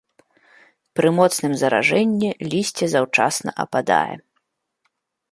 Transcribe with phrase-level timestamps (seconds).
[0.99, 4.15] Пры моцным заражэнні лісце заўчасна ападае.